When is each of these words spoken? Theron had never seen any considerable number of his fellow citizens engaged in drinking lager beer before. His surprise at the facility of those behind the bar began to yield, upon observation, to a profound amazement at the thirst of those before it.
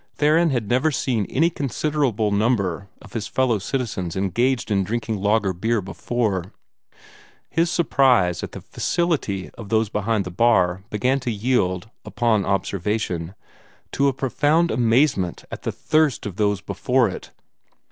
Theron 0.15 0.49
had 0.49 0.67
never 0.67 0.89
seen 0.89 1.27
any 1.29 1.51
considerable 1.51 2.31
number 2.31 2.87
of 3.03 3.13
his 3.13 3.27
fellow 3.27 3.59
citizens 3.59 4.15
engaged 4.15 4.71
in 4.71 4.83
drinking 4.83 5.17
lager 5.21 5.53
beer 5.53 5.79
before. 5.79 6.53
His 7.51 7.69
surprise 7.69 8.41
at 8.41 8.53
the 8.53 8.61
facility 8.61 9.51
of 9.59 9.69
those 9.69 9.89
behind 9.89 10.23
the 10.25 10.31
bar 10.31 10.83
began 10.89 11.19
to 11.19 11.31
yield, 11.31 11.87
upon 12.03 12.47
observation, 12.47 13.35
to 13.91 14.07
a 14.07 14.13
profound 14.13 14.71
amazement 14.71 15.45
at 15.51 15.61
the 15.61 15.71
thirst 15.71 16.25
of 16.25 16.35
those 16.37 16.61
before 16.61 17.07
it. 17.07 17.29